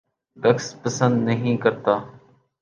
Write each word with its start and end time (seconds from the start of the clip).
رقص 0.37 0.67
پسند 0.81 1.23
نہیں 1.25 1.57
کرتا 1.57 1.97